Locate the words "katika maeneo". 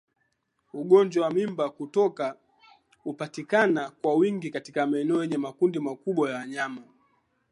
4.49-5.21